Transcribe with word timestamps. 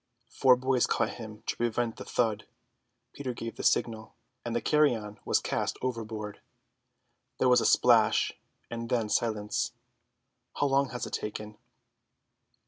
Four 0.31 0.55
boys 0.55 0.87
caught 0.87 1.17
him 1.19 1.43
to 1.45 1.55
prevent 1.55 1.97
the 1.97 2.05
thud. 2.05 2.47
Peter 3.13 3.33
gave 3.35 3.55
the 3.55 3.61
signal, 3.61 4.15
and 4.43 4.55
the 4.55 4.59
carrion 4.59 5.19
was 5.25 5.39
cast 5.39 5.77
overboard. 5.83 6.41
There 7.37 7.47
was 7.49 7.61
a 7.61 7.67
splash, 7.67 8.31
and 8.71 8.89
then 8.89 9.09
silence. 9.09 9.73
How 10.55 10.65
long 10.65 10.89
has 10.89 11.05
it 11.05 11.13
taken? 11.13 11.55